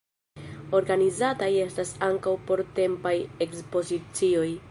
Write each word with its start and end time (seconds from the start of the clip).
Organizataj 0.77 1.49
estas 1.65 1.91
ankaŭ 2.09 2.35
portempaj 2.49 3.15
ekspozicioj. 3.47 4.51